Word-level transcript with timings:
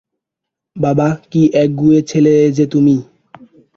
বাবা, 0.75 1.07
কি 1.31 1.41
একগুঁয়ে 1.63 2.01
ছেলে 2.01 2.33
যে 2.57 2.65
তুমি! 2.65 2.95